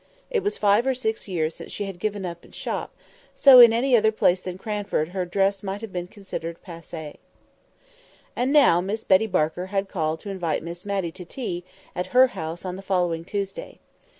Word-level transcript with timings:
It 0.31 0.41
was 0.41 0.57
five 0.57 0.87
or 0.87 0.95
six 0.95 1.27
years 1.27 1.53
since 1.53 1.71
she 1.71 1.85
had 1.85 1.99
given 1.99 2.25
up 2.25 2.43
shop, 2.55 2.91
so 3.35 3.59
in 3.59 3.71
any 3.71 3.95
other 3.95 4.11
place 4.11 4.41
than 4.41 4.57
Cranford 4.57 5.09
her 5.09 5.25
dress 5.25 5.61
might 5.61 5.81
have 5.81 5.93
been 5.93 6.07
considered 6.07 6.57
passée. 6.65 7.17
And 8.35 8.51
now 8.51 8.81
Miss 8.81 9.03
Betty 9.03 9.27
Barker 9.27 9.67
had 9.67 9.87
called 9.89 10.19
to 10.21 10.31
invite 10.31 10.63
Miss 10.63 10.87
Matty 10.87 11.11
to 11.11 11.23
tea 11.23 11.63
at 11.95 12.07
her 12.17 12.25
house 12.33 12.65
on 12.65 12.77
the 12.77 12.81
following 12.81 13.23
Tuesday. 13.23 13.77